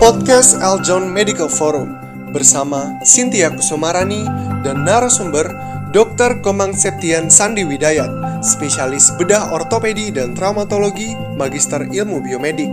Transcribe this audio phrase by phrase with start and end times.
[0.00, 1.92] Podcast Aljon Medical Forum
[2.32, 4.24] bersama Cynthia Kusumarani
[4.64, 5.52] dan narasumber
[5.92, 6.40] Dr.
[6.40, 8.08] Komang Septian Sandi Widayat,
[8.40, 12.72] spesialis bedah ortopedi dan traumatologi, magister ilmu biomedik,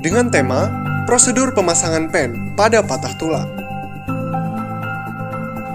[0.00, 0.72] dengan tema
[1.04, 3.52] prosedur pemasangan pen pada patah tulang.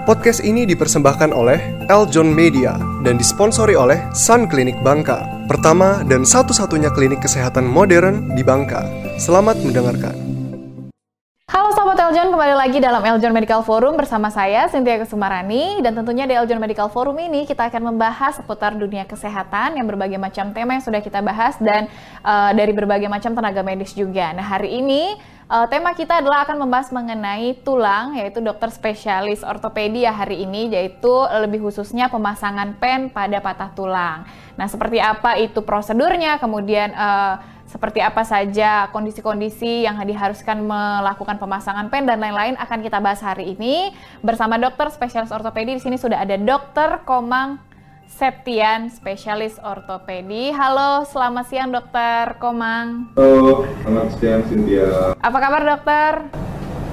[0.02, 2.74] Podcast ini dipersembahkan oleh Eljon Media
[3.06, 8.82] dan disponsori oleh Sun Clinic Bangka, pertama dan satu-satunya klinik kesehatan modern di Bangka.
[9.14, 10.27] Selamat mendengarkan.
[12.08, 16.56] Eljon, kembali lagi dalam Eljon Medical Forum bersama saya Cynthia Kusumarani dan tentunya di Eljon
[16.56, 21.04] Medical Forum ini kita akan membahas seputar dunia kesehatan yang berbagai macam tema yang sudah
[21.04, 21.84] kita bahas dan
[22.24, 24.32] uh, dari berbagai macam tenaga medis juga.
[24.32, 25.20] Nah hari ini
[25.52, 30.72] uh, tema kita adalah akan membahas mengenai tulang yaitu dokter spesialis ortopedi ya hari ini
[30.72, 31.12] yaitu
[31.44, 34.24] lebih khususnya pemasangan pen pada patah tulang.
[34.56, 41.92] Nah seperti apa itu prosedurnya kemudian uh, seperti apa saja kondisi-kondisi yang diharuskan melakukan pemasangan
[41.92, 43.92] pen dan lain-lain akan kita bahas hari ini
[44.24, 47.68] bersama dokter spesialis ortopedi di sini sudah ada dokter Komang
[48.08, 50.48] Septian spesialis ortopedi.
[50.48, 53.12] Halo, selamat siang dokter Komang.
[53.20, 55.12] Halo, selamat siang Cynthia.
[55.20, 56.12] Apa kabar dokter?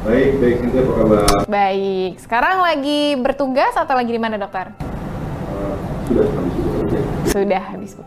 [0.04, 1.28] Baik, baik Cynthia apa kabar?
[1.48, 2.20] Baik.
[2.20, 4.76] Sekarang lagi bertugas atau lagi di mana dokter?
[4.76, 7.00] Uh, sudah habis bekerja.
[7.32, 8.05] Sudah habis bekerja.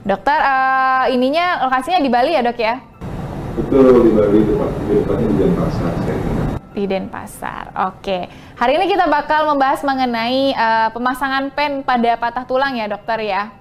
[0.00, 2.80] Dokter, uh, ininya lokasinya di Bali ya dok ya?
[3.52, 4.70] Betul, di Bali, tempat
[5.20, 5.92] di Denpasar.
[6.00, 6.16] Saya.
[6.72, 7.64] Di Denpasar.
[7.92, 8.24] Oke.
[8.56, 13.52] Hari ini kita bakal membahas mengenai uh, pemasangan pen pada patah tulang ya dokter ya?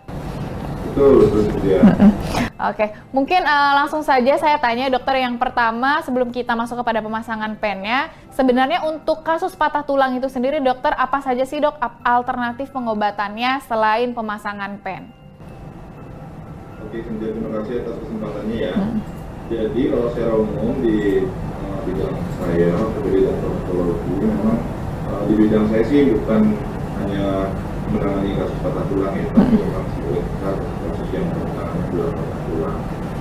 [0.95, 1.43] Betul, betul.
[2.59, 7.51] Oke, mungkin uh, langsung saja saya tanya dokter yang pertama sebelum kita masuk kepada pemasangan
[7.59, 11.75] pennya, sebenarnya untuk kasus patah tulang itu sendiri dokter apa saja sih dok
[12.07, 15.18] alternatif pengobatannya selain pemasangan pen?
[16.89, 18.73] Oke, Cynthia, terima kasih atas kesempatannya ya.
[19.45, 21.21] Jadi kalau secara umum di
[21.61, 22.73] uh, bidang saya,
[23.05, 24.57] di bidang traumatologi, memang
[25.05, 26.57] uh, di bidang saya sih bukan
[26.97, 27.53] hanya
[27.93, 30.23] menangani kasus patah tulang ya, tapi memang sebenarnya
[30.81, 32.79] kasus yang menangani adalah patah tulang.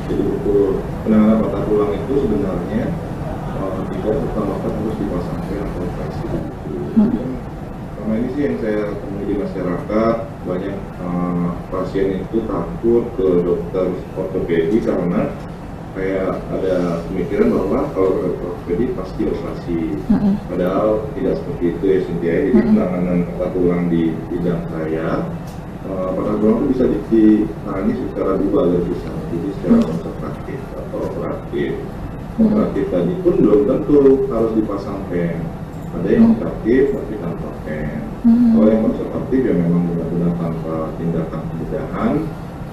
[0.08, 0.72] Jadi untuk
[1.04, 2.82] penanganan patah tulang itu sebenarnya
[3.52, 6.24] uh, tidak serta-merta harus dipasang pen atau operasi.
[6.24, 7.20] Jadi,
[7.92, 10.16] Selama ini sih yang saya temui di masyarakat
[10.48, 15.28] banyak uh, pasien itu takut ke dokter ortopedi karena
[15.92, 19.80] kayak ada pemikiran bahwa kalau ke dokter ortopedi pasti operasi.
[20.48, 22.34] Padahal tidak seperti itu ya Cynthia.
[22.48, 25.08] Jadi penanganan patah tulang di bidang saya
[25.84, 29.10] uh, patah tulang itu bisa di- ditangani secara dua dan bisa.
[29.28, 31.70] Jadi secara konservatif atau operatif.
[32.38, 33.98] Operatif tadi pun belum tentu
[34.32, 35.42] harus dipasang pen.
[35.88, 38.07] Ada yang operatif tapi tanpa pen.
[38.26, 42.12] Kalau yang konservatif ya memang benar-benar tanpa tindakan pencegahan.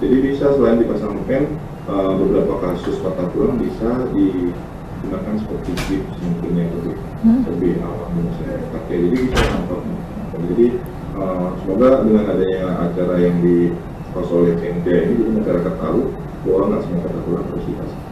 [0.01, 1.55] Jadi bisa selain dipasang pen,
[1.87, 6.95] uh, beberapa kasus patah tulang bisa digunakan seperti gips mungkin yang lebih
[7.47, 8.81] lebih awam di masyarakat.
[8.89, 9.95] Ya, jadi bisa tanpa pen.
[10.51, 10.67] Jadi
[11.15, 13.71] uh, semoga dengan adanya acara yang di
[14.15, 16.01] oleh Cynthia ini jadi masyarakat tahu
[16.47, 18.04] bahwa nggak semua patah tulang harus dipasang.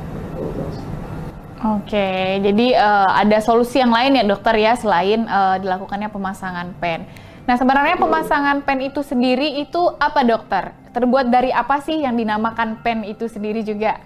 [1.64, 7.08] Oke, jadi eh, ada solusi yang lain ya dokter ya selain eh, dilakukannya pemasangan pen.
[7.48, 10.76] Nah sebenarnya pemasangan pen itu sendiri itu apa dokter?
[10.92, 14.00] Terbuat dari apa sih yang dinamakan pen itu sendiri juga?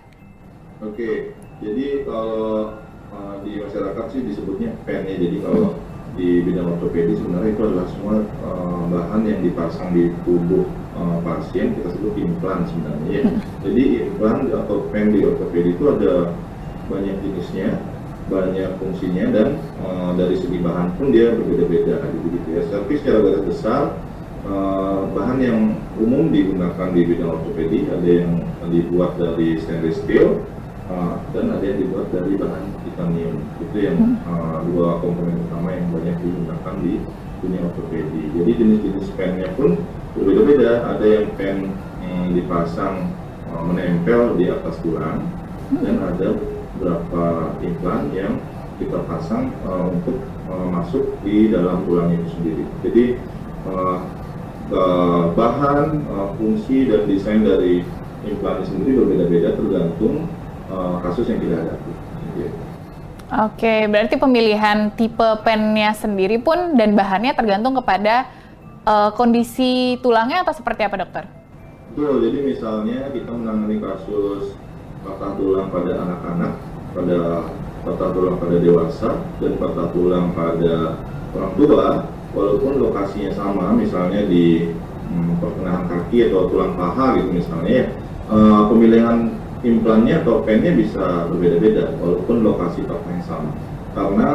[0.85, 2.77] Oke, jadi kalau
[3.09, 5.17] uh, di masyarakat sih disebutnya pen ya.
[5.17, 5.77] Jadi kalau
[6.17, 10.65] di bidang ortopedi sebenarnya itu adalah semua uh, bahan yang dipasang di tubuh
[10.97, 13.23] uh, pasien kita sebut implan sebenarnya ya.
[13.65, 16.33] Jadi implan atau pen di ortopedi itu ada
[16.87, 17.79] banyak jenisnya,
[18.27, 19.47] banyak fungsinya dan
[19.79, 22.61] uh, dari segi bahan pun dia berbeda-beda gitu gitu ya.
[22.67, 23.81] Tapi secara garis besar
[24.47, 25.59] uh, bahan yang
[25.99, 28.31] umum digunakan di bidang ortopedi ada yang
[28.67, 30.43] dibuat dari stainless steel
[30.91, 33.35] uh, dan ada yang dibuat dari bahan titanium.
[33.63, 36.93] Itu yang uh, dua komponen utama yang banyak digunakan di
[37.37, 38.23] dunia ortopedi.
[38.33, 39.77] Jadi jenis-jenis pennya pun
[40.17, 40.97] berbeda-beda.
[40.97, 41.57] Ada yang pen
[42.27, 43.13] dipasang
[43.51, 45.23] uh, menempel di atas tulang
[45.83, 46.35] dan ada
[46.77, 48.37] beberapa implan yang
[48.77, 52.63] kita pasang uh, untuk uh, masuk di dalam tulang itu sendiri.
[52.85, 53.05] Jadi
[53.65, 53.97] uh,
[54.69, 57.81] uh, bahan, uh, fungsi dan desain dari
[58.29, 60.29] implan itu sendiri berbeda-beda tergantung
[60.69, 61.91] uh, kasus yang kita hadapi.
[62.37, 62.67] Gitu.
[63.27, 68.23] Oke, berarti pemilihan tipe pennya sendiri pun dan bahannya tergantung kepada
[68.87, 71.23] eh, kondisi tulangnya atau seperti apa dokter?
[71.91, 74.55] Betul, jadi misalnya kita menangani kasus
[75.03, 76.53] patah tulang pada anak-anak,
[76.97, 77.45] pada
[77.85, 80.97] patah tulang pada dewasa, dan patah tulang pada
[81.37, 81.85] orang tua,
[82.33, 84.73] walaupun lokasinya sama, misalnya di
[85.13, 87.85] hmm, pertengahan kaki atau tulang paha gitu misalnya, ya,
[88.33, 93.51] eh, pemilihan implannya atau pennya bisa berbeda-beda walaupun lokasi patahnya sama
[93.97, 94.29] karena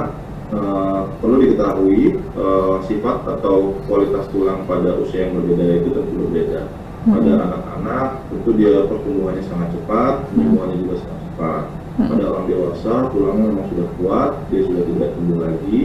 [0.51, 6.67] uh, perlu diketahui uh, sifat atau kualitas tulang pada usia yang berbeda itu tentu berbeda
[7.07, 7.45] pada hmm.
[7.47, 11.82] anak-anak tentu dia pertumbuhannya sangat cepat pertumbuhannya juga sangat cepat hmm.
[12.09, 15.81] Pada orang dewasa tulangnya memang sudah kuat dia sudah tidak tumbuh lagi.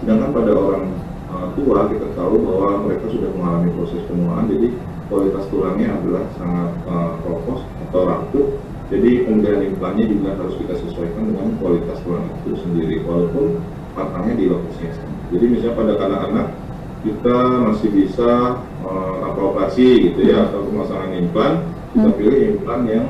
[0.00, 0.84] Sedangkan pada orang
[1.32, 4.68] uh, tua kita tahu bahwa mereka sudah mengalami proses penuaan jadi
[5.08, 8.46] kualitas tulangnya adalah sangat uh, kropos atau rapuh.
[8.92, 13.58] Jadi pemberian implannya juga harus kita sesuaikan dengan kualitas tulang itu sendiri walaupun
[13.96, 15.16] patahnya di lokasi yang sama.
[15.32, 16.46] Jadi misalnya pada anak-anak
[17.04, 17.36] kita
[17.68, 18.30] masih bisa
[18.84, 21.52] uh, tanpa operasi gitu ya atau pemasangan implan
[21.94, 22.18] kita hmm.
[22.18, 23.06] pilih implan yang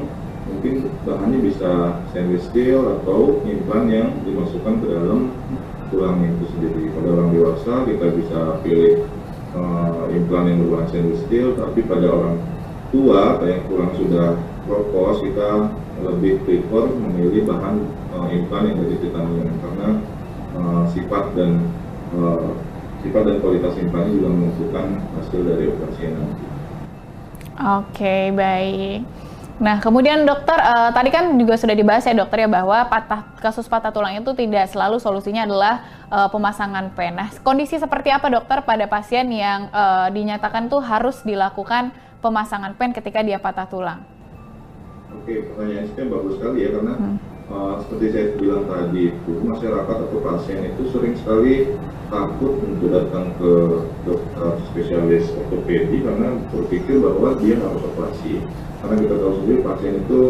[0.64, 5.28] mungkin bahannya bisa stainless steel atau implan yang dimasukkan ke dalam
[5.92, 9.04] tulang itu sendiri pada orang dewasa kita bisa pilih
[9.52, 12.40] uh, implan yang berbahan stainless steel tapi pada orang
[12.88, 14.28] tua atau yang tulang sudah
[14.64, 15.68] propos kita
[16.00, 17.84] lebih prefer memilih bahan
[18.16, 19.88] uh, implan yang dari titanium karena
[20.56, 21.60] uh, sifat dan
[22.16, 22.56] uh,
[23.04, 24.86] sifat dan kualitas implannya juga menentukan
[25.20, 26.44] hasil dari operasi nanti.
[27.52, 29.24] Oke, baik.
[29.54, 33.70] Nah, kemudian dokter, uh, tadi kan juga sudah dibahas ya dokter ya bahwa patah kasus
[33.70, 37.14] patah tulang itu tidak selalu solusinya adalah uh, pemasangan pen.
[37.14, 42.90] Nah, kondisi seperti apa dokter pada pasien yang uh, dinyatakan tuh harus dilakukan pemasangan pen
[42.90, 44.02] ketika dia patah tulang?
[45.14, 47.16] Oke, pertanyaan itu bagus sekali ya karena hmm.
[47.54, 51.54] uh, seperti saya bilang tadi itu masyarakat atau pasien itu sering sekali
[52.10, 53.52] takut untuk datang ke
[54.02, 58.42] dokter spesialis ortopedi karena berpikir bahwa dia harus operasi.
[58.84, 60.20] Karena kita tahu sendiri pasien itu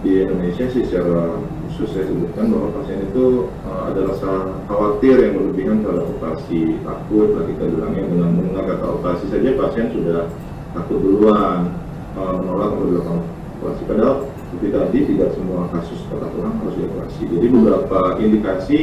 [0.00, 1.36] di Indonesia sih secara
[1.68, 7.36] khusus saya sebutkan bahwa pasien itu uh, ada rasa khawatir yang berlebihan terhadap operasi, takut
[7.36, 10.32] lah kita bilangnya dengan mendengar kata operasi saja pasien sudah
[10.72, 11.76] takut duluan
[12.16, 13.20] uh, menolak untuk dilakukan
[13.60, 13.82] operasi.
[13.84, 14.14] Padahal
[14.48, 17.22] seperti tadi tidak semua kasus patah tulang harus dioperasi.
[17.28, 18.80] Jadi beberapa indikasi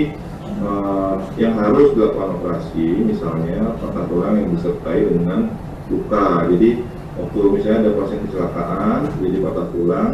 [0.61, 5.49] uh, yang harus dilakukan operasi, misalnya patah tulang yang disertai dengan
[5.89, 6.45] luka.
[6.53, 10.11] Jadi waktu misalnya ada pasien kecelakaan, jadi patah tulang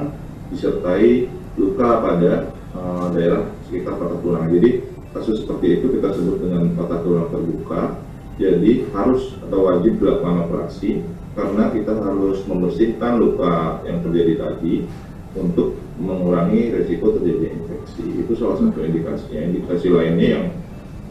[0.50, 1.28] disertai
[1.60, 2.32] luka pada
[2.74, 4.48] uh, daerah sekitar patah tulang.
[4.50, 4.70] Jadi
[5.14, 8.00] kasus seperti itu kita sebut dengan patah tulang terbuka.
[8.42, 11.06] Jadi harus atau wajib dilakukan operasi
[11.38, 14.90] karena kita harus membersihkan luka yang terjadi tadi
[15.38, 18.26] untuk mengurangi resiko terjadi infeksi.
[18.26, 19.54] Itu salah satu indikasinya.
[19.54, 20.46] Indikasi lainnya yang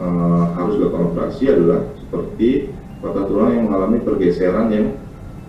[0.03, 4.87] uh, harus dilakukan operasi adalah seperti patah tulang yang mengalami pergeseran yang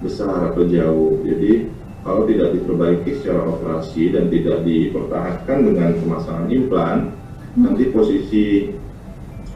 [0.04, 1.24] besar atau jauh.
[1.24, 1.72] Jadi
[2.04, 6.98] kalau tidak diperbaiki secara operasi dan tidak dipertahankan dengan pemasangan implan,
[7.56, 7.64] hmm.
[7.64, 8.46] nanti posisi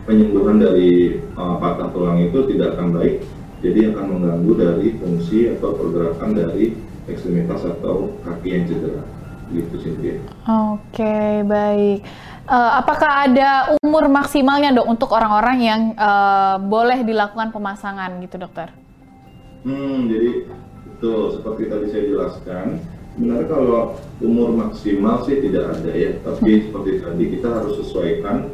[0.08, 3.20] penyembuhan dari uh, patah tulang itu tidak akan baik
[3.60, 6.78] jadi akan mengganggu dari fungsi atau pergerakan dari
[7.10, 9.04] ekstremitas atau kaki yang cedera
[9.48, 10.16] gitu Cynthia.
[10.48, 12.04] Oke baik.
[12.48, 18.72] Uh, apakah ada umur maksimalnya dok untuk orang-orang yang uh, boleh dilakukan pemasangan gitu dokter?
[19.68, 20.48] Hmm jadi
[20.88, 22.80] betul seperti tadi saya jelaskan
[23.12, 26.64] sebenarnya kalau umur maksimal sih tidak ada ya tapi hmm.
[26.72, 28.48] seperti tadi kita harus sesuaikan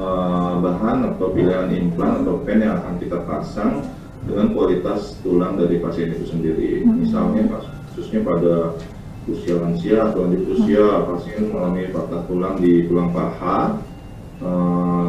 [0.00, 3.84] uh, bahan atau pilihan implan atau pen yang akan kita pasang
[4.24, 6.80] dengan kualitas tulang dari pasien itu sendiri.
[6.80, 6.96] Hmm.
[7.04, 7.60] Misalnya
[7.92, 8.72] khususnya pada
[9.28, 11.04] usia lansia atau lanjut usia hmm.
[11.12, 13.60] pasien mengalami patah tulang di tulang paha,
[14.40, 15.08] uh,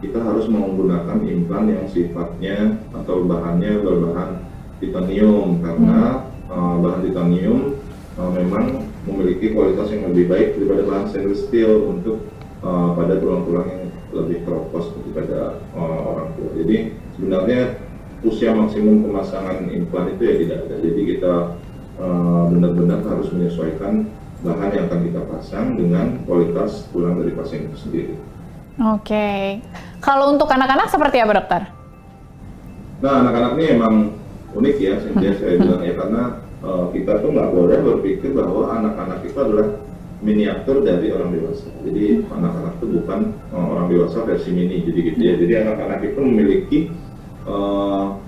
[0.00, 4.47] kita harus menggunakan implan yang sifatnya atau bahannya berbahan
[4.78, 7.78] titanium karena uh, bahan titanium
[8.18, 12.28] uh, memang memiliki kualitas yang lebih baik daripada bahan stainless steel untuk
[12.62, 16.50] uh, pada tulang-tulang yang lebih keropos daripada uh, orang tua.
[16.56, 16.76] Jadi
[17.16, 17.60] sebenarnya
[18.24, 20.74] usia maksimum pemasangan implan itu ya tidak ada.
[20.82, 21.34] Jadi kita
[22.02, 24.08] uh, benar-benar harus menyesuaikan
[24.42, 28.14] bahan yang akan kita pasang dengan kualitas tulang dari pasien itu sendiri.
[28.78, 29.42] Oke, okay.
[29.98, 31.62] kalau untuk anak-anak seperti apa dokter?
[33.02, 33.94] Nah anak-anak ini emang
[34.56, 36.22] unik ya, saya, saya bilang ya karena
[36.64, 39.68] uh, kita tuh nggak boleh berpikir bahwa anak-anak itu adalah
[40.18, 41.70] miniatur dari orang dewasa.
[41.86, 43.20] Jadi anak-anak itu bukan
[43.54, 45.34] uh, orang dewasa versi mini, jadi gitu ya.
[45.38, 46.78] Jadi anak-anak itu memiliki
[47.46, 48.18] uh,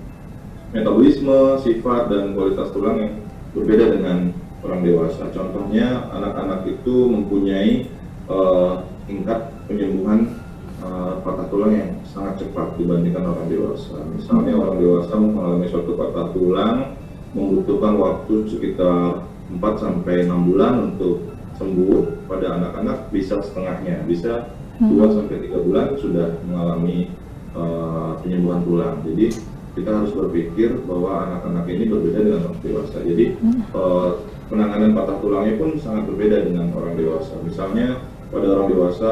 [0.71, 3.13] metabolisme, sifat dan kualitas tulang yang
[3.51, 4.31] berbeda dengan
[4.63, 5.27] orang dewasa.
[5.35, 7.91] Contohnya anak-anak itu mempunyai
[8.31, 10.39] uh, tingkat penyembuhan
[10.79, 13.95] uh, patah tulang yang sangat cepat dibandingkan orang dewasa.
[14.11, 16.77] Misalnya orang dewasa mengalami suatu patah tulang
[17.31, 22.27] membutuhkan waktu sekitar 4 sampai 6 bulan untuk sembuh.
[22.27, 27.11] Pada anak-anak bisa setengahnya, bisa 2 sampai 3 bulan sudah mengalami
[27.55, 28.95] uh, penyembuhan tulang.
[29.07, 29.31] Jadi
[29.71, 32.97] kita harus berpikir bahwa anak-anak ini berbeda dengan orang dewasa.
[33.07, 33.71] Jadi hmm.
[33.71, 34.09] uh,
[34.51, 37.39] penanganan patah tulangnya pun sangat berbeda dengan orang dewasa.
[37.39, 39.11] Misalnya pada orang dewasa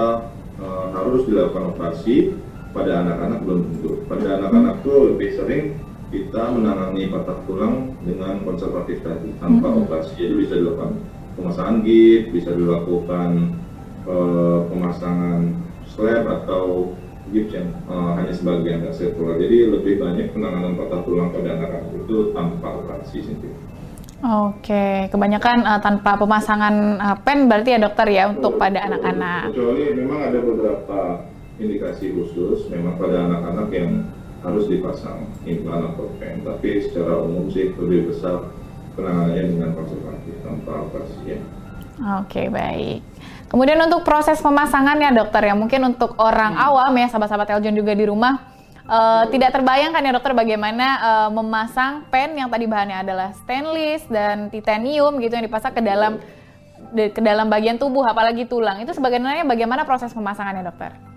[0.60, 2.36] uh, harus dilakukan operasi,
[2.72, 3.92] pada anak-anak belum tentu.
[4.06, 5.64] Pada anak-anak itu lebih sering
[6.10, 9.80] kita menangani patah tulang dengan konservatif tadi tanpa hmm.
[9.86, 10.14] operasi.
[10.18, 10.92] Jadi bisa dilakukan
[11.38, 13.30] pemasangan git, bisa dilakukan
[14.10, 15.54] uh, pemasangan
[15.86, 16.94] slab atau
[17.30, 19.38] gips yang uh, hanya sebagian nggak sirkular.
[19.38, 23.58] Jadi lebih banyak penanganan patah tulang pada anak-anak itu tanpa operasi sendiri.
[24.20, 29.56] Oke, kebanyakan uh, tanpa pemasangan uh, pen berarti ya dokter ya untuk pada anak-anak.
[29.56, 31.00] Kecuali memang ada beberapa
[31.60, 33.92] indikasi khusus memang pada anak-anak yang
[34.40, 38.48] harus dipasang implan atau pen, tapi secara umum sih lebih besar
[38.96, 41.40] penanganannya dengan konservatif tanpa operasi ya.
[42.24, 43.04] Oke, baik.
[43.52, 46.68] Kemudian untuk proses pemasangannya dokter ya, mungkin untuk orang hmm.
[46.72, 48.40] awam ya, sahabat-sahabat Eljon juga di rumah,
[48.88, 54.48] uh, tidak terbayangkan ya dokter bagaimana uh, memasang pen yang tadi bahannya adalah stainless dan
[54.48, 56.24] titanium gitu yang dipasang ke dalam
[56.96, 58.80] de, ke dalam bagian tubuh apalagi tulang.
[58.80, 61.09] Itu sebenarnya bagaimana proses pemasangannya dokter?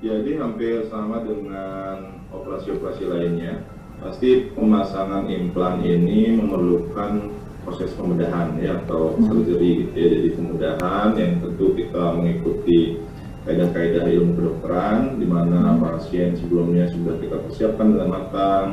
[0.00, 3.60] Jadi hampir sama dengan operasi-operasi lainnya.
[4.00, 7.36] Pasti pemasangan implan ini memerlukan
[7.68, 9.28] proses pembedahan ya atau hmm.
[9.28, 10.08] surgery gitu ya.
[10.08, 12.96] Jadi pembedahan yang tentu kita mengikuti
[13.44, 15.84] kaidah-kaidah ilmu kedokteran di mana hmm.
[15.84, 18.66] pasien sebelumnya sudah kita persiapkan dengan matang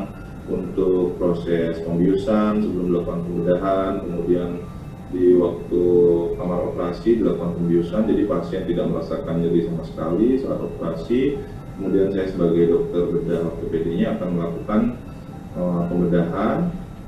[0.48, 4.50] untuk proses pembiusan sebelum dilakukan pembedahan kemudian
[5.08, 5.84] di waktu
[6.36, 11.40] kamar operasi dilakukan pembiusan jadi pasien tidak merasakan nyeri sama sekali saat operasi
[11.80, 14.82] kemudian saya sebagai dokter bedah ortopedinya akan melakukan
[15.56, 16.58] uh, pembedahan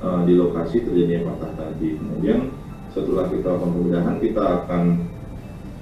[0.03, 1.95] uh, di lokasi terjadinya patah tadi.
[1.95, 2.53] Kemudian
[2.93, 4.83] setelah kita lakukan pembedahan, kita akan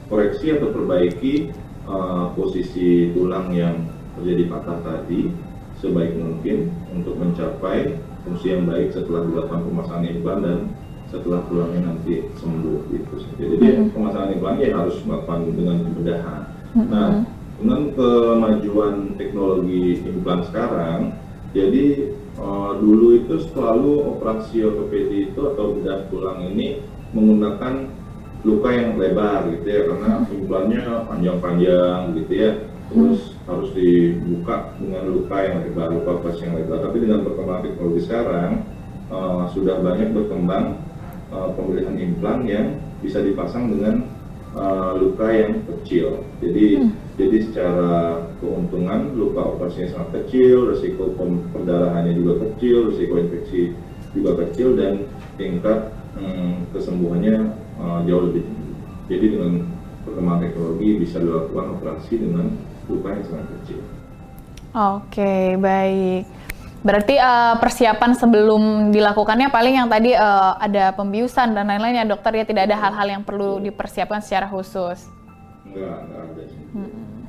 [0.08, 1.52] koreksi atau perbaiki
[1.88, 5.30] uh, posisi tulang yang terjadi patah tadi
[5.78, 10.60] sebaik mungkin untuk mencapai fungsi yang baik setelah dilakukan pemasangan implan dan
[11.08, 13.16] setelah tulangnya nanti sembuh gitu.
[13.40, 13.92] Jadi mm -hmm.
[13.96, 16.42] pemasangan implan ya harus melakukan dengan pembedahan.
[16.44, 16.88] Mm -hmm.
[16.92, 17.10] Nah,
[17.58, 21.00] dengan kemajuan teknologi implan sekarang,
[21.56, 26.84] jadi uh, dulu itu selalu operasi ortopedi itu atau bedah tulang ini
[27.16, 27.90] menggunakan
[28.46, 32.52] luka yang lebar gitu ya karena implannya panjang-panjang gitu ya
[32.88, 33.44] terus hmm.
[33.50, 38.52] harus dibuka dengan luka yang lebar luka operasi yang lebar tapi dengan perkembangan teknologi sekarang
[39.12, 40.66] uh, sudah banyak berkembang
[41.34, 42.68] uh, pemilihan implan yang
[43.00, 44.08] bisa dipasang dengan
[44.58, 46.92] uh, luka yang kecil jadi hmm.
[47.18, 47.92] jadi secara
[48.42, 51.14] keuntungan luka operasinya sangat kecil resiko
[51.54, 53.74] perdarahannya juga kecil resiko infeksi
[54.16, 55.06] juga kecil dan
[55.38, 58.74] tingkat hmm, kesembuhannya uh, jauh lebih tinggi.
[59.08, 59.54] Jadi dengan
[60.04, 62.46] perkembangan teknologi bisa dilakukan operasi dengan
[62.88, 63.80] luka yang sangat kecil.
[64.78, 66.37] Oke, baik.
[66.88, 72.32] Berarti uh, persiapan sebelum dilakukannya paling yang tadi uh, ada pembiusan dan lain-lain ya dokter
[72.32, 75.04] ya tidak ada hal-hal yang perlu dipersiapkan secara khusus.
[75.68, 76.44] Enggak, enggak ada.
[76.72, 77.28] Hmm.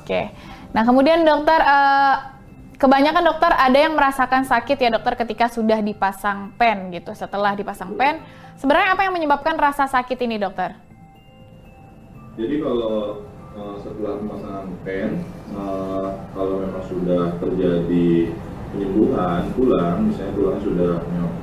[0.00, 0.32] Oke.
[0.72, 2.40] Nah kemudian dokter uh,
[2.80, 7.12] kebanyakan dokter ada yang merasakan sakit ya dokter ketika sudah dipasang pen gitu.
[7.12, 8.24] Setelah dipasang pen,
[8.56, 10.72] sebenarnya apa yang menyebabkan rasa sakit ini dokter?
[12.32, 15.20] Jadi kalau uh, setelah pemasangan pen,
[15.52, 18.32] uh, kalau memang sudah terjadi
[18.70, 20.92] penyembuhan tulang, misalnya tulang sudah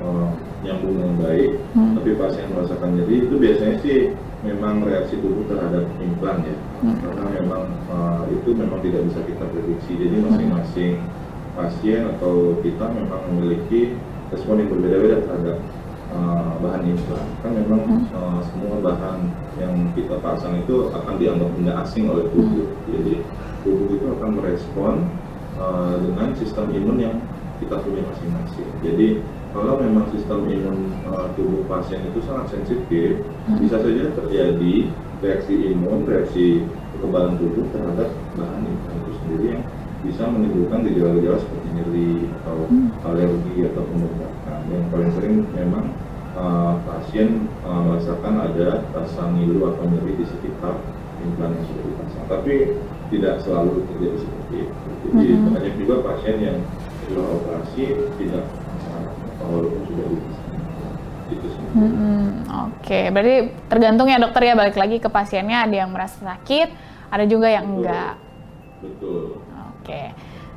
[0.04, 0.28] uh,
[0.64, 1.94] nyambung dengan baik, hmm.
[2.00, 3.98] tapi pasien merasakan nyeri, itu biasanya sih
[4.46, 6.96] memang reaksi tubuh terhadap implan ya, hmm.
[7.04, 9.92] karena memang uh, itu memang tidak bisa kita prediksi.
[10.00, 10.94] Jadi masing-masing
[11.58, 13.98] pasien atau kita memang memiliki
[14.30, 15.58] respon yang berbeda-beda terhadap
[16.14, 17.26] uh, bahan implan.
[17.42, 17.82] Kan memang
[18.14, 19.20] uh, semua bahan
[19.58, 22.70] yang kita pasang itu akan dianggap benda asing oleh tubuh.
[22.88, 23.26] Jadi
[23.66, 24.94] tubuh itu akan merespon
[25.58, 27.16] uh, dengan sistem imun yang
[27.58, 28.70] kita punya masing-masing.
[28.86, 29.08] Jadi
[29.52, 33.58] kalau memang sistem imun uh, tubuh pasien itu sangat sensitif, hmm.
[33.62, 34.76] bisa saja terjadi
[35.18, 36.62] reaksi imun, reaksi
[36.94, 39.64] kekebalan tubuh terhadap bahan implan itu sendiri yang
[40.06, 42.12] bisa menimbulkan gejala-gejala seperti nyeri
[42.42, 42.88] atau hmm.
[43.02, 44.60] alergi atau pembengkakan.
[44.70, 45.86] Yang paling sering memang
[46.38, 50.78] uh, pasien uh, merasakan ada rasa ngilu atau nyeri di sekitar
[51.26, 52.26] implan yang sudah dipasang.
[52.30, 52.54] Tapi
[53.10, 54.87] tidak selalu terjadi seperti itu.
[55.06, 55.54] Jadi hmm.
[55.54, 56.58] banyak juga pasien yang
[57.06, 57.84] setelah operasi
[58.18, 58.46] tidak
[59.40, 60.06] walaupun sudah
[61.28, 61.66] dipasang.
[61.76, 63.04] Hmm, Oke, okay.
[63.12, 63.36] berarti
[63.68, 66.68] tergantung ya dokter ya balik lagi ke pasiennya ada yang merasa sakit,
[67.12, 67.78] ada juga yang Betul.
[67.84, 68.14] enggak.
[68.82, 69.22] Betul.
[69.78, 70.02] Oke.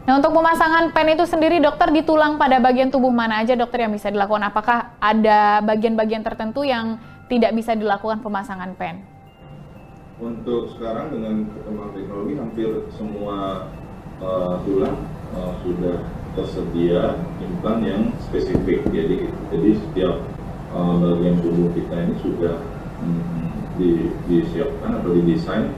[0.08, 3.84] Nah untuk pemasangan pen itu sendiri dokter di tulang pada bagian tubuh mana aja dokter
[3.86, 4.48] yang bisa dilakukan?
[4.48, 6.98] Apakah ada bagian-bagian tertentu yang
[7.30, 9.06] tidak bisa dilakukan pemasangan pen?
[10.20, 13.70] Untuk sekarang dengan perkembangan teknologi hampir semua
[14.22, 14.96] uh, tulang
[15.34, 15.96] uh, sudah
[16.38, 18.86] tersedia implan yang spesifik.
[18.88, 20.16] Jadi jadi setiap
[20.70, 22.56] uh, bagian tubuh kita ini sudah
[23.02, 23.50] hmm,
[23.80, 23.90] di,
[24.30, 25.74] disiapkan atau didesain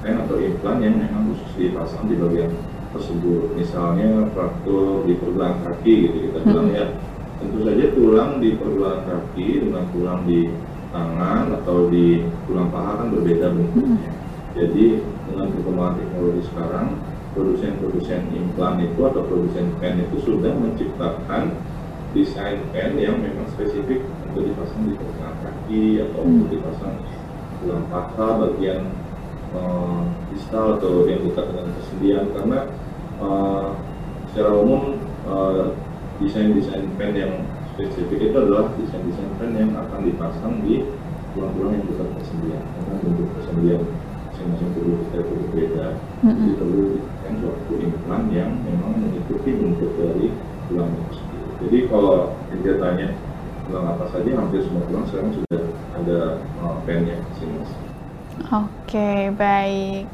[0.00, 2.52] pen atau implan yang memang khusus dipasang di bagian
[2.96, 3.52] tersebut.
[3.56, 6.86] Misalnya fraktur di pergelangan kaki gitu kita bilang ya.
[7.40, 10.52] Tentu saja tulang di pergelangan kaki dengan tulang di
[10.92, 14.12] tangan atau di tulang paha kan berbeda bentuknya.
[14.52, 14.86] Jadi
[15.30, 16.86] dengan perkembangan teknologi sekarang,
[17.34, 21.54] produsen-produsen implan itu atau produsen pen itu sudah menciptakan
[22.10, 26.96] desain pen yang memang spesifik untuk dipasang di pergelangan kaki atau untuk dipasang
[27.62, 28.82] tulang paha bagian
[29.54, 30.02] uh,
[30.34, 32.58] distal atau yang dekat dengan kesendian karena
[33.22, 33.78] uh,
[34.30, 35.70] secara umum uh,
[36.18, 37.34] desain-desain pen yang
[37.74, 40.82] spesifik itu adalah desain-desain pen yang akan dipasang di
[41.30, 43.82] tulang-tulang yang dekat kesendian karena bentuk kesendian
[44.30, 45.86] masing-masing tubuh kita berbeda.
[46.24, 46.32] Mm-hmm.
[46.40, 46.84] jadi perlu
[47.40, 50.28] suatu implan yang memang mengikuti bentuk dari
[50.68, 52.14] tulang itu sendiri jadi kalau
[52.60, 53.08] dia tanya
[53.66, 55.62] tulang apa saja hampir semua tulang sekarang sudah
[55.96, 56.18] ada
[56.62, 57.90] uh, pennya masing-masing
[58.48, 60.08] Oke, baik.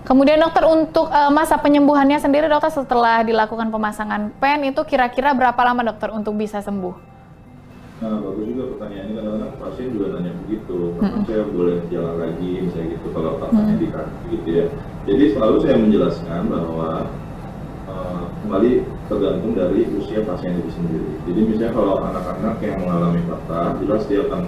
[0.00, 5.60] Kemudian dokter untuk uh, masa penyembuhannya sendiri dokter setelah dilakukan pemasangan pen itu kira-kira berapa
[5.60, 7.12] lama dokter untuk bisa sembuh?
[8.00, 11.24] Nah bagus juga pertanyaannya kadang-kadang pasien juga nanya begitu, kapan -hmm.
[11.28, 13.82] saya boleh jalan lagi misalnya gitu kalau patahnya -hmm.
[13.84, 14.66] di kaki gitu ya.
[15.08, 17.08] Jadi selalu saya menjelaskan bahwa
[17.88, 21.12] uh, kembali tergantung dari usia pasien itu sendiri.
[21.24, 24.42] Jadi misalnya kalau anak-anak yang mengalami patah, jelas dia akan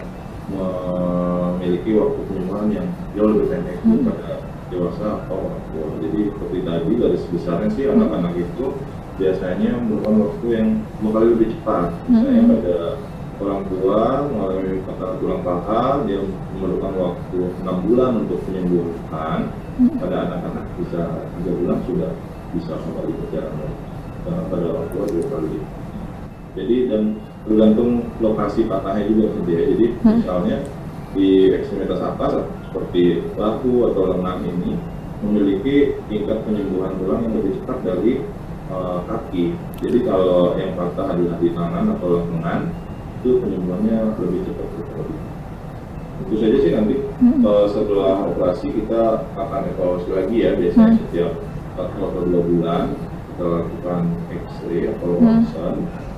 [0.52, 3.90] memiliki waktu penyembuhan yang jauh lebih pendek hmm.
[4.04, 4.30] daripada
[4.68, 5.86] dewasa atau orang tua.
[6.04, 7.94] Jadi seperti tadi dari sebesarnya sih hmm.
[7.96, 8.66] anak-anak itu
[9.20, 10.68] biasanya memerlukan waktu yang
[11.00, 11.86] dua kali lebih cepat.
[12.08, 12.52] Misalnya hmm.
[12.52, 12.76] pada
[13.42, 16.20] orang tua mengalami patah tulang paha, dia
[16.54, 19.40] memerlukan waktu enam bulan untuk penyembuhan.
[19.98, 21.00] Pada anak-anak bisa
[21.38, 22.10] tiga bulan sudah
[22.54, 23.72] bisa kembali berjalan.
[24.22, 25.58] Pada orang tua dua kali.
[26.52, 27.02] Jadi dan
[27.48, 29.62] tergantung lokasi patahnya juga sendiri.
[29.74, 30.14] Jadi hmm.
[30.22, 30.56] misalnya
[31.12, 34.78] di ekstremitas atas seperti bahu atau lengan ini
[35.22, 38.12] memiliki tingkat penyembuhan tulang yang lebih cepat dari
[38.72, 39.54] uh, kaki.
[39.82, 42.70] Jadi kalau yang patah adalah di tangan atau lengan
[43.22, 44.68] itu penyembuhannya lebih cepat
[44.98, 45.31] lebih.
[46.32, 47.44] Tentu saja sih nanti hmm.
[47.44, 51.00] uh, setelah operasi kita akan evaluasi lagi ya biasanya hmm.
[51.04, 51.32] setiap
[51.76, 52.86] satu atau dua bulan
[53.28, 55.76] kita lakukan X-ray atau ronsen.
[55.84, 56.12] Hmm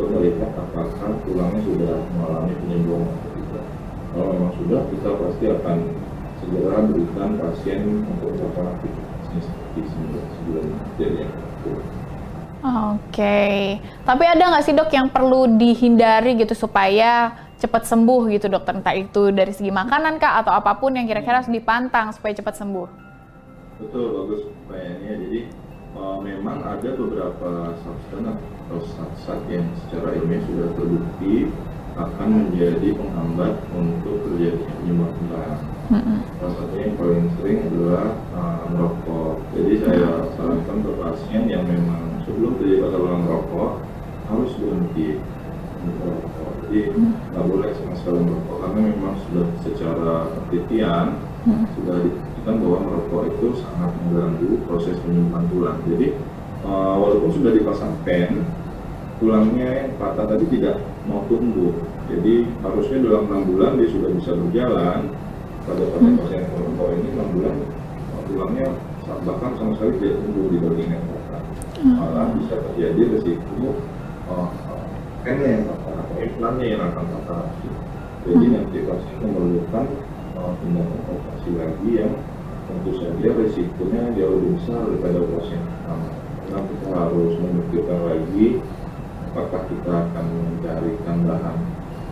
[0.00, 3.64] untuk melihat apakah tulangnya sudah mengalami penyembuhan atau tidak.
[4.10, 5.76] Kalau memang sudah, kita pasti akan
[6.40, 10.64] segera berikan pasien untuk melakukan aktivitasnya seperti sebelum
[10.96, 11.30] kejadian.
[12.60, 13.56] Oke, okay.
[14.04, 18.96] tapi ada nggak sih dok yang perlu dihindari gitu supaya cepat sembuh gitu dokter entah
[18.96, 22.88] itu dari segi makanan kah atau apa pun yang kira-kira harus dipantang supaya cepat sembuh?
[23.84, 25.12] Betul bagus pertanyaannya.
[25.28, 25.40] Jadi
[25.92, 31.52] uh, memang ada beberapa substan atau zat-zat yang secara ilmiah sudah terbukti
[32.00, 35.60] akan menjadi penghambat untuk terjadinya penyembuhan tulang.
[35.90, 36.18] Mm-hmm.
[36.38, 39.34] Salah satunya yang paling sering adalah uh, merokok.
[39.52, 43.70] Jadi saya sarankan ke pasien yang memang sebelum terjadi pada merokok
[44.30, 45.20] harus berhenti
[45.84, 46.39] merokok.
[46.70, 46.86] Jadi
[47.34, 51.06] nggak boleh sama sekali merokok karena memang sudah secara penelitian
[51.42, 51.66] mm-hmm.
[51.74, 51.96] sudah
[52.38, 55.78] kita bahwa merokok itu sangat mengganggu proses penyembuhan tulang.
[55.90, 56.14] Jadi
[56.62, 58.46] uh, walaupun sudah dipasang pen,
[59.18, 60.78] tulangnya yang patah tadi tidak
[61.10, 61.74] mau tumbuh.
[62.06, 65.10] Jadi harusnya dalam enam bulan dia sudah bisa berjalan.
[65.66, 66.54] Pada pasien-pasien hmm.
[66.54, 67.54] merokok ini enam bulan
[68.14, 68.68] uh, tulangnya
[69.26, 71.42] bahkan sama sekali tidak tumbuh di bagian yang patah.
[71.82, 71.94] Hmm.
[71.98, 73.74] Malah bisa terjadi resiko
[74.30, 74.48] uh,
[75.26, 75.79] pennya yang patah
[76.40, 77.52] implannya yang akan patah.
[78.24, 78.52] Jadi hmm.
[78.56, 79.86] nanti pasien memerlukan
[80.40, 82.12] uh, tindakan operasi lagi yang
[82.64, 86.08] tentu saja risikonya jauh lebih besar daripada operasi yang pertama.
[86.40, 88.46] Karena kita harus memikirkan lagi
[89.28, 91.56] apakah kita akan mencari tambahan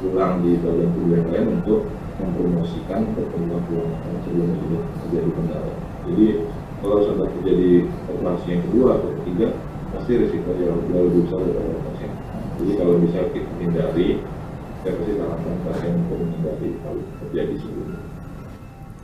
[0.05, 1.81] tulang di bagian tubuh yang lain untuk
[2.21, 5.73] mempromosikan pertumbuhan tulang yang sebelumnya sudah terjadi kendala.
[6.05, 6.27] Jadi
[6.85, 7.73] kalau sudah terjadi
[8.13, 9.49] operasi yang kedua atau ketiga,
[9.97, 12.18] pasti risiko jauh, jauh lebih besar daripada operasi yang
[12.59, 14.09] Jadi kalau bisa kita hindari,
[14.83, 18.01] saya pasti sarankan pasien untuk menghindari kalau terjadi sebelumnya.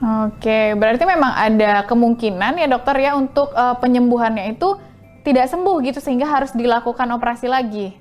[0.05, 4.75] Oke, berarti memang ada kemungkinan ya dokter ya untuk uh, penyembuhannya itu
[5.23, 7.95] tidak sembuh gitu sehingga harus dilakukan operasi lagi.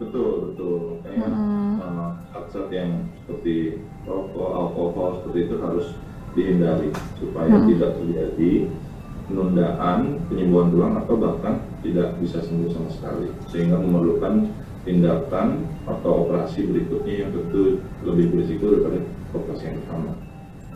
[0.00, 0.98] Betul, betul.
[1.04, 1.72] Kayaknya hmm.
[1.84, 5.86] uh, yang seperti rokok, alkohol seperti itu harus
[6.32, 6.88] dihindari
[7.20, 7.66] supaya hmm.
[7.68, 8.52] tidak terjadi
[9.30, 11.54] penundaan penyembuhan tulang atau bahkan
[11.86, 14.50] tidak bisa sembuh sama sekali sehingga memerlukan
[14.84, 18.98] tindakan atau operasi berikutnya yang tentu lebih berisiko daripada
[19.36, 20.10] operasi yang pertama.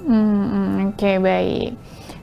[0.04, 1.70] Hmm, Oke okay, baik.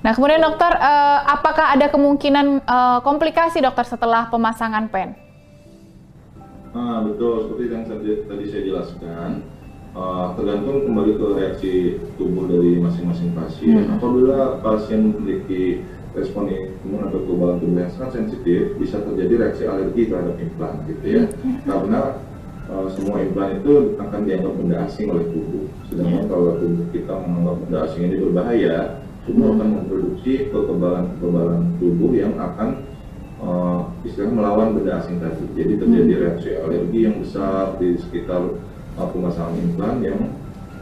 [0.01, 5.17] Nah kemudian dokter, uh, apakah ada kemungkinan uh, komplikasi dokter setelah pemasangan pen?
[6.71, 7.85] Ah betul, seperti yang
[8.25, 9.29] tadi saya jelaskan,
[9.97, 11.73] uh, tergantung kembali ke reaksi
[12.15, 13.85] tubuh dari masing-masing pasien.
[13.85, 13.97] Hmm.
[13.97, 20.03] Apabila pasien memiliki respon imun atau kekebalan tubuh yang sangat sensitif, bisa terjadi reaksi alergi
[20.11, 21.23] terhadap implan, gitu ya.
[21.31, 21.57] Hmm.
[21.63, 22.01] Karena
[22.67, 25.65] uh, semua implan itu akan dianggap benda asing oleh tubuh.
[25.87, 26.31] Sedangkan hmm.
[26.31, 28.77] kalau tubuh kita menganggap benda asing ini berbahaya,
[29.23, 29.53] tubuh hmm.
[29.55, 32.69] akan memproduksi kekebalan-kekebalan tubuh yang akan
[33.39, 35.45] uh, istilahnya melawan benda asing tadi.
[35.55, 36.21] Jadi terjadi hmm.
[36.27, 38.41] reaksi alergi yang besar di sekitar
[38.99, 40.19] uh, pemasangan implan yang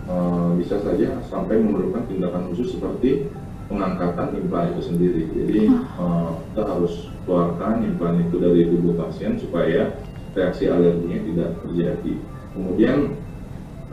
[0.10, 3.30] uh, bisa saja sampai memerlukan tindakan khusus seperti
[3.70, 5.24] pengangkatan implan itu sendiri.
[5.30, 5.62] Jadi
[6.02, 9.94] uh, kita harus keluarkan implan itu dari tubuh pasien supaya
[10.34, 12.14] reaksi alerginya tidak terjadi.
[12.58, 12.98] Kemudian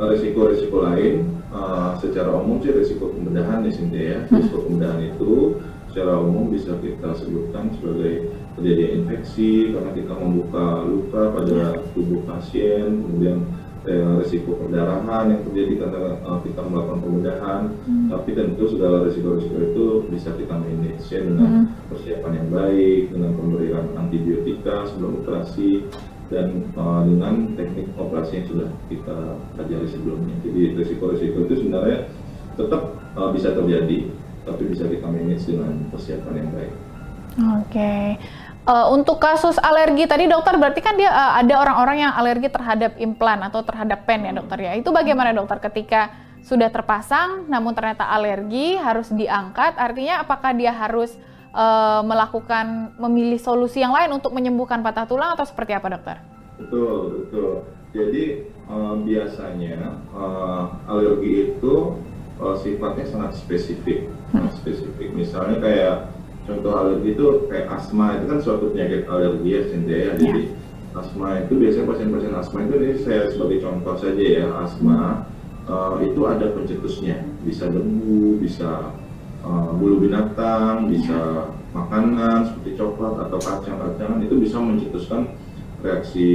[0.01, 4.19] resiko-resiko lain uh, secara umum sih resiko pembedahan ya Cynthia ya.
[4.33, 5.61] Resiko pembedahan itu
[5.93, 13.05] secara umum bisa kita sebutkan sebagai terjadi infeksi karena kita membuka luka pada tubuh pasien,
[13.05, 13.45] kemudian
[13.87, 17.63] eh, risiko perdarahan yang terjadi karena uh, kita melakukan pembedahan.
[17.87, 18.09] Hmm.
[18.11, 21.65] Tapi tentu segala risiko-risiko itu bisa kita manage ya, dengan hmm.
[21.91, 25.87] persiapan yang baik, dengan pemberian antibiotika sebelum operasi
[26.27, 29.17] dan uh, dengan teknik operasi yang sudah kita
[29.55, 30.35] pelajari sebelumnya.
[30.43, 32.11] Jadi risiko-risiko itu sebenarnya
[32.59, 32.83] tetap
[33.15, 34.11] uh, bisa terjadi
[34.47, 36.75] tapi bisa kita manage dengan persiapan yang baik.
[37.37, 37.69] Oke.
[37.69, 38.07] Okay.
[38.67, 42.99] Uh, untuk kasus alergi tadi dokter berarti kan dia uh, ada orang-orang yang alergi terhadap
[42.99, 44.75] implan atau terhadap pen ya dokter ya.
[44.75, 46.11] Itu bagaimana dokter ketika
[46.43, 51.15] sudah terpasang namun ternyata alergi harus diangkat artinya apakah dia harus
[51.55, 56.17] uh, melakukan memilih solusi yang lain untuk menyembuhkan patah tulang atau seperti apa dokter?
[56.59, 57.51] Betul, betul.
[57.95, 58.25] Jadi
[58.67, 61.75] uh, biasanya uh, alergi itu
[62.43, 65.15] uh, sifatnya sangat spesifik, sangat spesifik.
[65.15, 65.95] Misalnya kayak
[66.47, 70.13] contoh alergi itu kayak asma itu kan suatu penyakit alergi ya Cynthia ya.
[70.17, 70.99] Jadi yeah.
[70.99, 75.29] asma itu biasanya pasien-pasien asma itu ini saya sebagai contoh saja ya asma
[75.67, 78.95] uh, itu ada pencetusnya, bisa debu, bisa
[79.43, 85.29] uh, bulu binatang, bisa makanan seperti coklat atau kacang-kacangan itu bisa mencetuskan
[85.85, 86.31] reaksi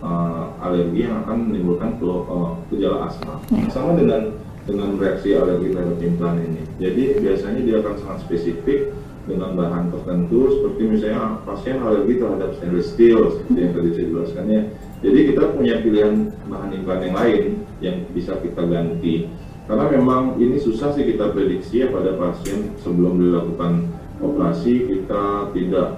[0.00, 3.36] uh, alergi yang akan menimbulkan uh, gejala asma.
[3.52, 3.68] Yeah.
[3.68, 6.62] Sama dengan dengan reaksi alergi terhadap implan ini.
[6.78, 8.94] Jadi biasanya dia akan sangat spesifik
[9.28, 14.60] dengan bahan tertentu seperti misalnya pasien alergi terhadap stainless steel seperti yang tadi saya jelaskannya.
[15.00, 16.14] Jadi kita punya pilihan
[16.48, 17.44] bahan implan yang lain
[17.80, 19.28] yang bisa kita ganti.
[19.68, 23.86] Karena memang ini susah sih kita prediksi ya pada pasien sebelum dilakukan
[24.18, 25.88] operasi kita tidak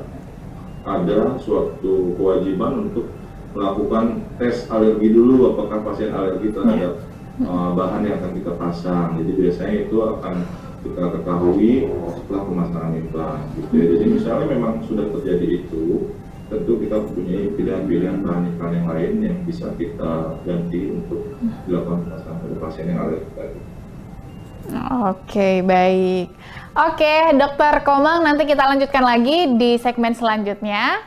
[0.82, 3.06] ada suatu kewajiban untuk
[3.54, 7.00] melakukan tes alergi dulu apakah pasien alergi terhadap
[7.44, 9.08] uh, bahan yang akan kita pasang.
[9.22, 10.34] Jadi biasanya itu akan
[10.82, 11.86] kita ketahui
[12.18, 13.38] setelah pemasangan implan.
[13.54, 13.84] Gitu ya.
[13.96, 16.10] Jadi misalnya memang sudah terjadi itu,
[16.50, 22.38] tentu kita punya pilihan-pilihan bahan implan yang lain yang bisa kita ganti untuk dilakukan pemasangan
[22.42, 23.60] pada pasien yang alergi tadi.
[25.10, 26.28] Oke, baik.
[26.72, 31.02] Oke, Dokter Komang, nanti kita lanjutkan lagi di segmen selanjutnya.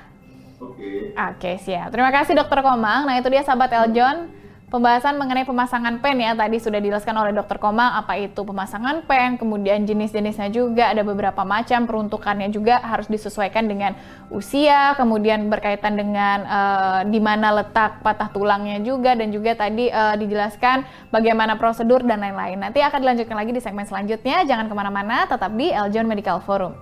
[0.60, 1.16] Oke.
[1.16, 1.92] Oke, siap.
[1.92, 3.08] Terima kasih Dokter Komang.
[3.08, 4.28] Nah, itu dia sahabat Eljon
[4.76, 9.40] pembahasan mengenai pemasangan pen ya tadi sudah dijelaskan oleh Dokter Komang apa itu pemasangan pen,
[9.40, 13.96] kemudian jenis-jenisnya juga ada beberapa macam peruntukannya juga harus disesuaikan dengan
[14.28, 20.20] usia, kemudian berkaitan dengan uh, di mana letak patah tulangnya juga dan juga tadi uh,
[20.20, 22.60] dijelaskan bagaimana prosedur dan lain-lain.
[22.60, 24.44] Nanti akan dilanjutkan lagi di segmen selanjutnya.
[24.44, 26.76] Jangan ke mana-mana, tetap di Eljon Medical Forum.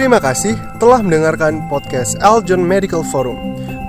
[0.00, 3.36] Terima kasih telah mendengarkan podcast Eljon Medical Forum,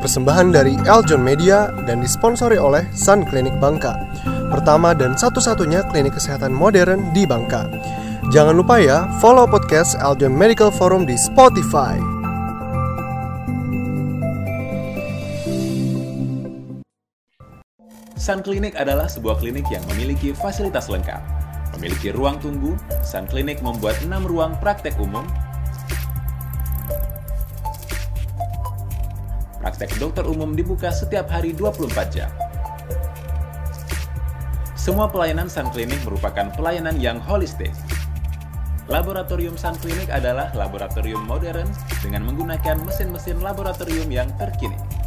[0.04, 3.96] persembahan dari Eljon Media dan disponsori oleh Sun Clinic Bangka,
[4.52, 7.64] pertama dan satu-satunya klinik kesehatan modern di Bangka.
[8.28, 11.96] Jangan lupa ya, follow podcast Eljon Medical Forum di Spotify.
[18.20, 21.24] Sun Clinic adalah sebuah klinik yang memiliki fasilitas lengkap.
[21.80, 25.24] Memiliki ruang tunggu, Sun Clinic membuat 6 ruang praktek umum
[29.62, 32.34] Praktek dokter umum dibuka setiap hari 24 jam.
[34.74, 37.70] Semua pelayanan Sun Clinic merupakan pelayanan yang holistik.
[38.90, 41.70] Laboratorium Sun Clinic adalah laboratorium modern
[42.02, 45.01] dengan menggunakan mesin-mesin laboratorium yang terkini.